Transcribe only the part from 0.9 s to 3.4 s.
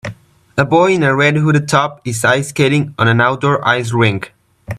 in a red hooded top is ice skating on an